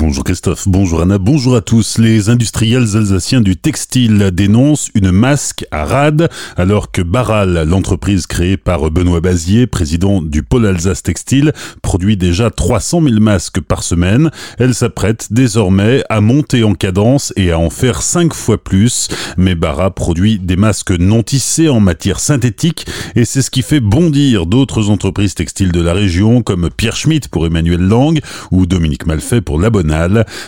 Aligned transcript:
Bonjour 0.00 0.22
Christophe, 0.22 0.68
bonjour 0.68 1.00
Anna, 1.00 1.18
bonjour 1.18 1.56
à 1.56 1.60
tous. 1.60 1.98
Les 1.98 2.28
industriels 2.28 2.96
alsaciens 2.96 3.40
du 3.40 3.56
textile 3.56 4.30
dénoncent 4.32 4.90
une 4.94 5.10
masque 5.10 5.66
à 5.72 5.84
rade 5.84 6.30
alors 6.56 6.92
que 6.92 7.02
Baral, 7.02 7.64
l'entreprise 7.68 8.28
créée 8.28 8.56
par 8.56 8.92
Benoît 8.92 9.20
Bazier, 9.20 9.66
président 9.66 10.22
du 10.22 10.44
pôle 10.44 10.66
Alsace 10.66 11.02
Textile, 11.02 11.52
produit 11.82 12.16
déjà 12.16 12.48
300 12.48 13.02
000 13.02 13.16
masques 13.18 13.60
par 13.60 13.82
semaine. 13.82 14.30
Elle 14.60 14.72
s'apprête 14.72 15.32
désormais 15.32 16.04
à 16.08 16.20
monter 16.20 16.62
en 16.62 16.74
cadence 16.74 17.32
et 17.34 17.50
à 17.50 17.58
en 17.58 17.68
faire 17.68 18.00
5 18.00 18.32
fois 18.34 18.62
plus. 18.62 19.08
Mais 19.36 19.56
Bara 19.56 19.90
produit 19.90 20.38
des 20.38 20.56
masques 20.56 20.92
non 20.92 21.24
tissés 21.24 21.68
en 21.68 21.80
matière 21.80 22.20
synthétique 22.20 22.86
et 23.16 23.24
c'est 23.24 23.42
ce 23.42 23.50
qui 23.50 23.62
fait 23.62 23.80
bondir 23.80 24.46
d'autres 24.46 24.90
entreprises 24.90 25.34
textiles 25.34 25.72
de 25.72 25.80
la 25.80 25.92
région 25.92 26.42
comme 26.42 26.70
Pierre 26.70 26.94
Schmitt 26.94 27.26
pour 27.26 27.46
Emmanuel 27.46 27.80
Lang 27.80 28.20
ou 28.52 28.64
Dominique 28.64 29.04
Malfait 29.04 29.40
pour 29.40 29.58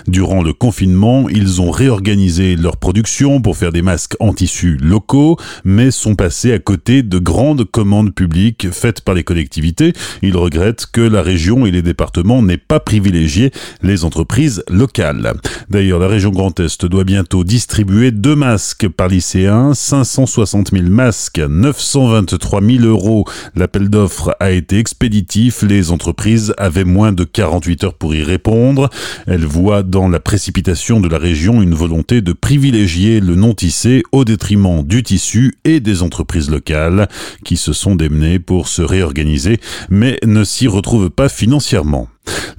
Durant 0.06 0.42
le 0.42 0.52
confinement, 0.52 1.28
ils 1.28 1.60
ont 1.60 1.70
réorganisé 1.70 2.56
leur 2.56 2.76
production 2.76 3.40
pour 3.40 3.56
faire 3.56 3.72
des 3.72 3.82
masques 3.82 4.16
en 4.20 4.32
tissu 4.32 4.76
locaux, 4.76 5.36
mais 5.64 5.90
sont 5.90 6.14
passés 6.14 6.52
à 6.52 6.58
côté 6.58 7.02
de 7.02 7.18
grandes 7.18 7.64
commandes 7.64 8.14
publiques 8.14 8.68
faites 8.70 9.00
par 9.00 9.14
les 9.14 9.24
collectivités. 9.24 9.92
Ils 10.22 10.36
regrettent 10.36 10.86
que 10.92 11.00
la 11.00 11.22
région 11.22 11.66
et 11.66 11.70
les 11.70 11.82
départements 11.82 12.42
n'aient 12.42 12.56
pas 12.56 12.80
privilégié 12.80 13.50
les 13.82 14.04
entreprises 14.04 14.62
locales. 14.68 15.34
D'ailleurs, 15.68 15.98
la 15.98 16.08
région 16.08 16.30
Grand 16.30 16.58
Est 16.60 16.84
doit 16.86 17.04
bientôt 17.04 17.44
distribuer 17.44 18.10
deux 18.10 18.36
masques 18.36 18.88
par 18.88 19.08
lycéen, 19.08 19.74
560 19.74 20.70
000 20.72 20.84
masques, 20.84 21.38
923 21.40 22.60
000 22.62 22.84
euros. 22.84 23.24
L'appel 23.54 23.88
d'offres 23.88 24.36
a 24.40 24.50
été 24.50 24.78
expéditif, 24.78 25.62
les 25.62 25.90
entreprises 25.90 26.54
avaient 26.58 26.84
moins 26.84 27.12
de 27.12 27.24
48 27.24 27.84
heures 27.84 27.94
pour 27.94 28.14
y 28.14 28.22
répondre. 28.22 28.90
Elle 29.32 29.46
voit 29.46 29.84
dans 29.84 30.08
la 30.08 30.18
précipitation 30.18 30.98
de 30.98 31.06
la 31.06 31.16
région 31.16 31.62
une 31.62 31.72
volonté 31.72 32.20
de 32.20 32.32
privilégier 32.32 33.20
le 33.20 33.36
non-tissé 33.36 34.02
au 34.10 34.24
détriment 34.24 34.82
du 34.82 35.04
tissu 35.04 35.54
et 35.62 35.78
des 35.78 36.02
entreprises 36.02 36.50
locales 36.50 37.08
qui 37.44 37.56
se 37.56 37.72
sont 37.72 37.94
démenées 37.94 38.40
pour 38.40 38.66
se 38.66 38.82
réorganiser 38.82 39.60
mais 39.88 40.18
ne 40.26 40.42
s'y 40.42 40.66
retrouvent 40.66 41.10
pas 41.10 41.28
financièrement. 41.28 42.08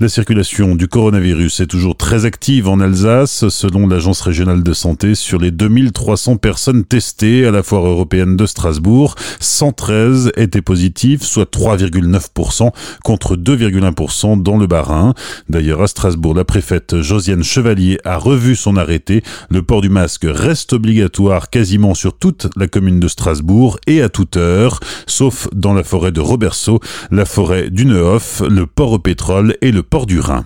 La 0.02 0.10
circulation 0.10 0.74
du 0.74 0.88
coronavirus 0.88 1.60
est 1.60 1.68
toujours 1.68 1.96
très 1.96 2.26
active 2.26 2.68
en 2.68 2.80
Alsace. 2.80 3.50
Selon 3.50 3.86
l'Agence 3.86 4.22
régionale 4.22 4.64
de 4.64 4.74
santé, 4.74 5.14
sur 5.14 5.38
les 5.40 5.52
2300 5.52 6.38
personnes 6.38 6.86
testées 6.86 7.46
à 7.46 7.52
la 7.52 7.62
foire 7.62 7.86
européenne 7.86 8.36
de 8.36 8.48
Strasbourg, 8.48 9.14
113 9.40 10.32
étaient 10.38 10.64
positives, 10.64 11.22
soit 11.22 11.54
3,9% 11.54 12.72
contre 13.04 13.36
2,1% 13.36 14.42
dans 14.42 14.58
le 14.58 14.66
Bas-Rhin. 14.66 15.14
D'ailleurs, 15.50 15.84
à 15.84 15.88
Strasbourg, 15.88 16.34
la 16.34 16.46
préfète 16.46 17.00
Josiane 17.02 17.44
Chevalier 17.44 18.00
a 18.04 18.18
revu 18.18 18.56
son 18.56 18.78
arrêté. 18.78 19.22
Le 19.52 19.62
port 19.62 19.82
du 19.82 19.90
masque 19.90 20.26
reste 20.28 20.74
obligatoire 20.74 21.52
quasiment 21.52 21.94
sur 21.94 22.18
toute 22.18 22.48
la 22.56 22.68
commune 22.68 23.00
de 23.00 23.08
Strasbourg 23.08 23.78
et 23.86 24.02
à 24.02 24.10
toute 24.10 24.36
heure, 24.36 24.80
sauf 25.06 25.48
dans 25.54 25.74
la 25.74 25.84
forêt 25.84 26.12
de 26.12 26.22
Roberceau, 26.22 26.80
la 27.12 27.26
forêt 27.26 27.70
du 27.70 27.86
Nehof, 27.86 28.42
le 28.50 28.66
port 28.66 28.94
au 28.94 29.00
pétrole 29.00 29.51
et 29.62 29.72
le 29.72 29.84
port 29.84 30.06
du 30.06 30.20
Rhin. 30.20 30.46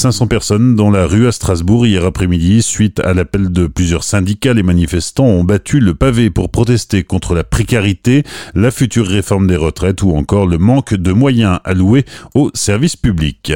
500 0.00 0.28
personnes 0.28 0.76
dans 0.76 0.90
la 0.90 1.04
rue 1.04 1.26
à 1.26 1.32
Strasbourg 1.32 1.86
hier 1.86 2.06
après-midi 2.06 2.62
suite 2.62 3.00
à 3.00 3.12
l'appel 3.12 3.52
de 3.52 3.66
plusieurs 3.66 4.02
syndicats. 4.02 4.54
Les 4.54 4.62
manifestants 4.62 5.26
ont 5.26 5.44
battu 5.44 5.78
le 5.78 5.94
pavé 5.94 6.30
pour 6.30 6.48
protester 6.48 7.02
contre 7.02 7.34
la 7.34 7.44
précarité, 7.44 8.22
la 8.54 8.70
future 8.70 9.06
réforme 9.06 9.46
des 9.46 9.56
retraites 9.56 10.02
ou 10.02 10.16
encore 10.16 10.46
le 10.46 10.56
manque 10.56 10.94
de 10.94 11.12
moyens 11.12 11.58
alloués 11.64 12.06
aux 12.34 12.50
services 12.54 12.96
publics. 12.96 13.52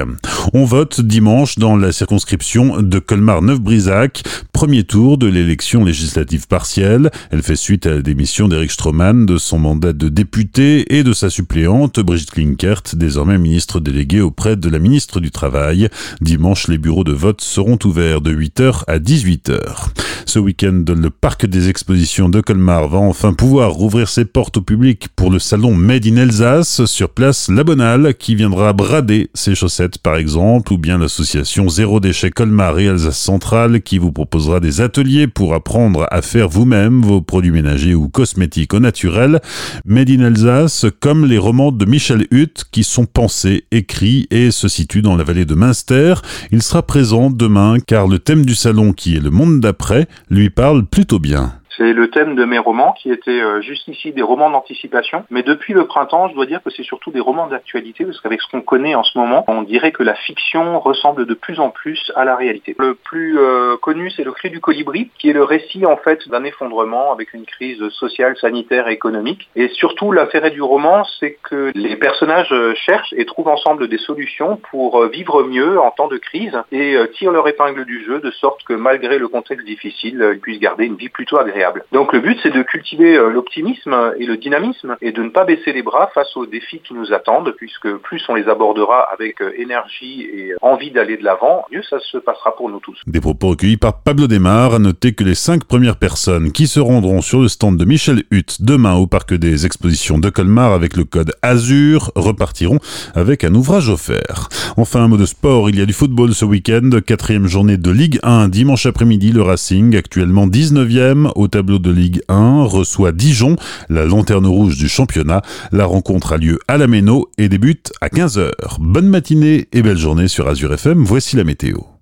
On 0.53 0.67
vote 0.67 1.01
dimanche 1.01 1.59
dans 1.59 1.77
la 1.77 1.93
circonscription 1.93 2.83
de 2.83 2.99
Colmar-Neuf-Brisac, 2.99 4.23
premier 4.53 4.85
tour 4.85 5.17
de 5.17 5.27
l'élection 5.27 5.85
législative 5.85 6.47
partielle. 6.47 7.11
Elle 7.31 7.43
fait 7.43 7.57
suite 7.57 7.87
à 7.87 7.95
la 7.95 8.03
démission 8.03 8.49
d'Eric 8.49 8.73
Stroman 8.73 9.25
de 9.25 9.39
son 9.39 9.59
mandat 9.59 9.95
de 9.95 10.11
député 10.11 10.95
et 10.95 11.05
de 11.05 11.15
sa 11.15 11.31
suppléante 11.31 12.01
Brigitte 12.01 12.33
Klinkert, 12.33 12.83
désormais 12.93 13.39
ministre 13.39 13.81
déléguée 13.81 14.21
auprès 14.21 14.57
de 14.57 14.69
la 14.69 14.79
ministre 14.79 15.21
du 15.21 15.31
Travail. 15.31 15.89
Dimanche, 16.21 16.69
les 16.69 16.79
bureaux 16.79 17.05
de 17.05 17.13
vote 17.13 17.41
seront 17.41 17.79
ouverts 17.85 18.21
de 18.21 18.35
8h 18.35 18.85
à 18.87 18.99
18h. 18.99 19.89
Ce 20.27 20.39
week-end, 20.39 20.85
le 20.89 21.11
parc 21.11 21.47
des 21.47 21.69
expositions 21.69 22.29
de 22.29 22.41
Colmar 22.41 22.89
va 22.89 22.99
enfin 22.99 23.35
pouvoir 23.35 23.73
rouvrir 23.73 24.09
ses 24.09 24.25
portes 24.25 24.57
au 24.57 24.63
public 24.63 25.09
pour 25.15 25.31
le 25.31 25.39
salon 25.39 25.75
Made 25.75 26.07
in 26.07 26.17
Alsace. 26.17 26.85
Sur 26.87 27.11
place, 27.11 27.49
la 27.49 27.63
Bonale 27.63 28.15
qui 28.15 28.35
viendra 28.35 28.73
brader 28.73 29.31
ses 29.35 29.55
chaussettes 29.55 29.99
par 29.99 30.17
exemple, 30.17 30.73
ou 30.73 30.79
bien 30.79 30.99
l'association 30.99 31.69
Zéro 31.69 32.01
Déchet 32.01 32.31
Colmar 32.31 32.79
et 32.79 32.89
Alsace 32.89 33.19
Centrale 33.19 33.83
qui 33.83 33.99
vous 33.99 34.13
proposera 34.13 34.61
des 34.61 34.81
ateliers 34.81 35.29
pour 35.29 35.55
apprendre 35.55 36.07
à 36.11 36.23
faire 36.23 36.49
vous-même 36.49 37.03
vos 37.03 37.21
produits 37.21 37.51
ménagers 37.51 37.95
ou 37.95 38.09
cosmétiques 38.09 38.75
au 38.75 38.81
naturel. 38.81 39.41
Made 39.85 40.11
in 40.11 40.21
Alsace, 40.21 40.87
comme 41.01 41.27
les 41.27 41.39
romans 41.39 41.71
de 41.71 41.85
Michel 41.85 42.27
Hutt 42.31 42.65
qui 42.73 42.83
sont 42.83 43.07
pensés, 43.07 43.65
écrits 43.71 44.27
et 44.31 44.51
se 44.51 44.69
situent 44.69 45.03
dans 45.03 45.17
la 45.17 45.25
vallée 45.25 45.45
de 45.45 45.55
Münster. 45.55 46.15
Il 46.51 46.63
sera 46.63 46.83
présent 46.83 47.31
demain 47.31 47.77
car 47.87 48.09
le 48.09 48.19
thème 48.19 48.45
du 48.47 48.55
salon 48.55 48.93
qui 48.93 49.17
est 49.17 49.21
le 49.21 49.31
monde 49.31 49.61
d'après 49.61 50.09
lui 50.31 50.51
parle 50.51 50.85
plutôt 50.87 51.19
bien. 51.19 51.55
C'est 51.77 51.93
le 51.93 52.09
thème 52.09 52.37
de 52.37 52.45
mes 52.45 52.59
romans 52.59 52.93
qui 52.93 53.11
étaient 53.11 53.31
euh, 53.31 53.61
juste 53.61 53.89
ici 53.89 54.13
des 54.13 54.23
romans 54.23 54.51
d'anticipation. 54.51 55.25
Mais 55.31 55.43
depuis 55.43 55.73
le 55.73 55.87
printemps, 55.87 56.29
je 56.29 56.35
dois 56.35 56.47
dire 56.47 56.63
que 56.63 56.71
c'est 56.71 56.83
surtout 56.83 57.11
des 57.11 57.21
romans 57.21 57.47
d'actualité 57.47 58.05
parce 58.05 58.21
qu'avec 58.21 58.41
ce 58.41 58.51
qu'on 58.51 58.61
connaît 58.61 58.95
en 58.95 59.03
ce 59.03 59.19
moment, 59.19 59.45
on 59.49 59.63
dirait 59.63 59.93
que 59.93 60.03
la 60.03 60.15
fiction 60.15 60.79
ressemble 60.79 61.27
de 61.27 61.35
plus 61.35 61.59
en 61.59 61.71
plus 61.71 62.13
à 62.15 62.25
la 62.25 62.37
réalité. 62.37 62.77
Le 62.79 62.95
plus 62.95 63.39
euh, 63.39 63.77
connu, 63.77 64.11
c'est 64.11 64.25
Le 64.25 64.33
Cri 64.33 64.51
du 64.51 64.61
Colibri, 64.61 65.11
qui 65.19 65.31
est 65.31 65.33
le 65.33 65.43
récit 65.43 65.85
en 65.87 65.97
fait 65.97 66.29
d'un 66.29 66.45
effondrement 66.45 67.13
avec 67.13 67.35
une 67.35 67.45
crise 67.45 67.89
sociale, 67.89 68.37
sanitaire 68.37 68.89
et 68.89 68.93
économique. 68.93 69.49
Et 69.57 69.69
surtout, 69.69 70.13
l'intérêt 70.13 70.51
du 70.51 70.63
roman, 70.63 71.05
c'est 71.19 71.39
que 71.43 71.73
les 71.75 71.97
personnages 71.97 72.53
euh, 72.53 72.75
cherchent 72.75 73.13
et 73.17 73.25
trouvent 73.25 73.49
ensemble 73.49 73.89
des 73.89 73.99
solutions 73.99 74.57
pour 74.71 75.05
vivre 75.07 75.43
mieux 75.43 75.81
en 75.81 75.91
temps 75.91 76.09
de 76.09 76.19
crise 76.19 76.57
et 76.71 76.97
tirent 77.15 77.33
leur 77.33 77.49
épingle 77.49 77.85
du 77.85 78.05
jeu 78.05 78.21
de 78.21 78.31
sorte 78.31 78.63
que 78.65 78.75
malgré 78.75 79.19
le 79.19 79.29
contexte 79.29 79.67
difficile, 79.67 80.31
ils 80.35 80.41
puissent 80.41 80.61
garder 80.61 80.85
une 80.85 80.97
vie 80.97 81.09
plutôt 81.09 81.39
agréable. 81.39 81.64
Donc 81.93 82.13
le 82.13 82.21
but, 82.21 82.39
c'est 82.43 82.53
de 82.53 82.63
cultiver 82.63 83.17
euh, 83.17 83.31
l'optimisme 83.31 83.95
et 84.19 84.27
le 84.27 84.37
dynamisme 84.37 84.97
et 85.01 85.13
de 85.13 85.23
ne 85.23 85.29
pas 85.29 85.45
baisser 85.45 85.73
les 85.73 85.83
bras 85.83 86.11
face 86.15 86.37
aux 86.37 86.47
défis 86.47 86.81
qui 86.87 86.95
nous 86.95 87.13
attendent, 87.13 87.55
puisque 87.57 87.91
plus 87.97 88.23
on 88.29 88.35
les 88.35 88.49
abordera 88.49 89.07
avec 89.13 89.41
euh, 89.41 89.53
énergie 89.57 90.23
et 90.23 90.55
envie 90.63 90.91
d'aller 90.91 91.17
de 91.17 91.25
l'avant, 91.25 91.65
mieux 91.73 91.83
ça 91.83 91.99
se 92.01 92.19
passera 92.19 92.57
pour 92.57 92.69
nous 92.71 92.81
tous. 92.81 93.01
Des 93.07 93.21
propos 93.21 93.49
recueillis 93.49 93.77
par 93.77 94.03
Pablo 94.03 94.27
Desmar. 94.27 94.75
À 94.75 94.79
noter 94.79 95.13
que 95.15 95.25
les 95.25 95.35
cinq 95.35 95.65
premières 95.65 95.97
personnes 95.97 96.53
qui 96.53 96.67
se 96.67 96.81
rendront 96.81 97.21
sur 97.21 97.41
le 97.41 97.49
stand 97.49 97.77
de 97.77 97.85
Michel 97.85 98.23
Hutt 98.31 98.63
demain 98.63 98.95
au 98.95 99.07
parc 99.07 99.35
des 99.35 99.67
expositions 99.67 100.19
de 100.19 100.31
Colmar 100.31 100.73
avec 100.73 100.97
le 100.97 101.05
code 101.05 101.33
Azur 101.43 102.11
repartiront 102.15 102.79
avec 103.15 103.45
un 103.45 103.55
ouvrage 103.55 103.89
offert. 103.89 104.49
Enfin, 104.77 105.05
un 105.05 105.09
mot 105.09 105.17
de 105.17 105.27
sport. 105.27 105.71
Il 105.71 105.79
y 105.79 105.83
a 105.83 105.87
du 105.87 105.93
football 105.93 106.35
ce 106.35 106.45
week-end. 106.45 106.91
Quatrième 107.07 107.47
journée 107.47 107.77
de 107.77 107.91
Ligue 107.91 108.19
1. 108.23 108.49
Dimanche 108.49 108.87
après-midi, 108.87 109.33
le 109.33 109.43
Racing, 109.43 109.97
actuellement 109.97 110.47
19e 110.47 111.31
au 111.35 111.49
tableau 111.55 111.79
de 111.79 111.93
Ligue 111.93 112.21
1 112.29 112.65
reçoit 112.65 113.13
Dijon, 113.13 113.55
la 113.89 114.05
lanterne 114.05 114.45
rouge 114.45 114.77
du 114.77 114.89
championnat. 114.89 115.41
La 115.71 115.85
rencontre 115.85 116.33
a 116.33 116.37
lieu 116.37 116.59
à 116.67 116.79
la 116.79 116.89
Méno 116.89 117.29
et 117.39 117.49
débute 117.49 117.93
à 118.01 118.09
15h. 118.09 118.51
Bonne 118.81 119.07
matinée 119.07 119.69
et 119.73 119.83
belle 119.83 119.97
journée 119.97 120.27
sur 120.27 120.49
Azure 120.49 120.75
FM. 120.75 121.05
Voici 121.05 121.37
la 121.37 121.45
météo. 121.45 121.85